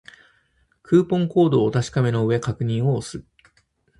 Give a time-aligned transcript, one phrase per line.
[0.81, 3.23] クーポンコードをお確かめの上、確認を押す